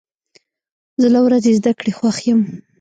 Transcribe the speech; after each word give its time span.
زه 1.01 1.07
له 1.13 1.19
ورځې 1.25 1.51
زده 1.59 1.71
کړې 1.79 1.91
خوښ 1.97 2.17
یم. 2.27 2.41